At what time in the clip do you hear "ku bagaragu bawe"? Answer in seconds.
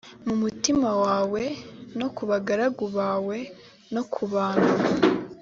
2.15-3.37